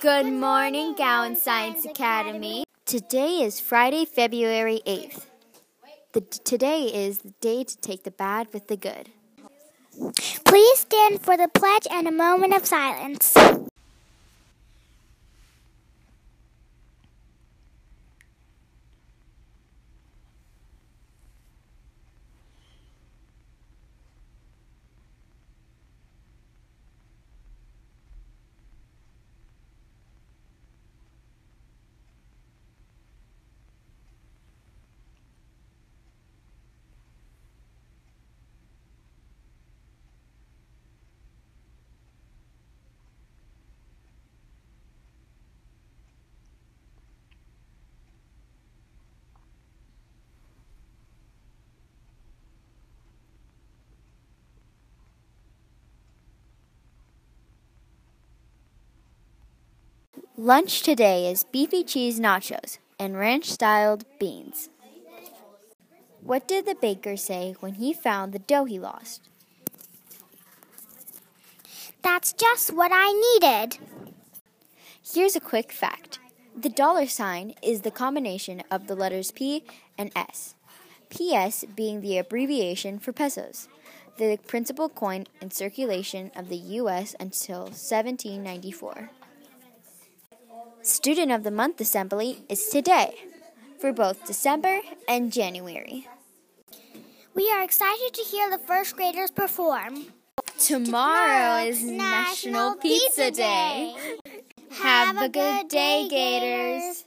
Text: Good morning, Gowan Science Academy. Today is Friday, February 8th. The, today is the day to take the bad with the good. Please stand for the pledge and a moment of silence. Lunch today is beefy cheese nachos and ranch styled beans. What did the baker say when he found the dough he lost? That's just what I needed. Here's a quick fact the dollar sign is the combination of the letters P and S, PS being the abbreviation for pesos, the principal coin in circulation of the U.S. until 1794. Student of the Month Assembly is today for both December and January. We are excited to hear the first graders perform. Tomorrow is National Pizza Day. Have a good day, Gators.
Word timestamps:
Good 0.00 0.32
morning, 0.32 0.94
Gowan 0.94 1.36
Science 1.36 1.84
Academy. 1.84 2.64
Today 2.86 3.42
is 3.42 3.60
Friday, 3.60 4.06
February 4.06 4.80
8th. 4.86 5.26
The, 6.14 6.22
today 6.22 6.84
is 6.84 7.18
the 7.18 7.34
day 7.42 7.64
to 7.64 7.76
take 7.76 8.04
the 8.04 8.10
bad 8.10 8.48
with 8.54 8.68
the 8.68 8.78
good. 8.78 9.10
Please 10.46 10.78
stand 10.78 11.20
for 11.20 11.36
the 11.36 11.48
pledge 11.48 11.86
and 11.90 12.08
a 12.08 12.12
moment 12.12 12.54
of 12.54 12.64
silence. 12.64 13.36
Lunch 60.42 60.80
today 60.80 61.30
is 61.30 61.44
beefy 61.44 61.84
cheese 61.84 62.18
nachos 62.18 62.78
and 62.98 63.18
ranch 63.18 63.44
styled 63.44 64.06
beans. 64.18 64.70
What 66.22 66.48
did 66.48 66.64
the 66.64 66.74
baker 66.74 67.18
say 67.18 67.56
when 67.60 67.74
he 67.74 67.92
found 67.92 68.32
the 68.32 68.38
dough 68.38 68.64
he 68.64 68.78
lost? 68.78 69.28
That's 72.00 72.32
just 72.32 72.72
what 72.72 72.90
I 72.90 73.12
needed. 73.12 73.80
Here's 75.04 75.36
a 75.36 75.40
quick 75.40 75.72
fact 75.72 76.18
the 76.56 76.70
dollar 76.70 77.06
sign 77.06 77.52
is 77.62 77.82
the 77.82 77.90
combination 77.90 78.62
of 78.70 78.86
the 78.86 78.94
letters 78.94 79.32
P 79.32 79.62
and 79.98 80.10
S, 80.16 80.54
PS 81.10 81.66
being 81.76 82.00
the 82.00 82.16
abbreviation 82.16 82.98
for 82.98 83.12
pesos, 83.12 83.68
the 84.16 84.38
principal 84.46 84.88
coin 84.88 85.26
in 85.42 85.50
circulation 85.50 86.30
of 86.34 86.48
the 86.48 86.56
U.S. 86.80 87.14
until 87.20 87.64
1794. 87.64 89.10
Student 90.82 91.30
of 91.30 91.42
the 91.42 91.50
Month 91.50 91.78
Assembly 91.82 92.42
is 92.48 92.68
today 92.68 93.14
for 93.78 93.92
both 93.92 94.26
December 94.26 94.80
and 95.06 95.30
January. 95.30 96.08
We 97.34 97.50
are 97.52 97.62
excited 97.62 98.14
to 98.14 98.22
hear 98.22 98.50
the 98.50 98.58
first 98.58 98.96
graders 98.96 99.30
perform. 99.30 100.06
Tomorrow 100.58 101.64
is 101.64 101.82
National 101.82 102.76
Pizza 102.76 103.30
Day. 103.30 103.94
Have 104.70 105.18
a 105.18 105.28
good 105.28 105.68
day, 105.68 106.08
Gators. 106.08 107.04